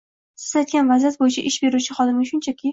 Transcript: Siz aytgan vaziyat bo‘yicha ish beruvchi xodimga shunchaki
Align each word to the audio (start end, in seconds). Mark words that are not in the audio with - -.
Siz 0.43 0.55
aytgan 0.61 0.89
vaziyat 0.93 1.21
bo‘yicha 1.21 1.45
ish 1.53 1.61
beruvchi 1.67 2.01
xodimga 2.01 2.29
shunchaki 2.35 2.69